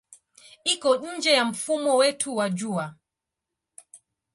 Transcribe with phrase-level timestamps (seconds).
[0.73, 2.85] Iko nje ya mfumo wetu wa Jua.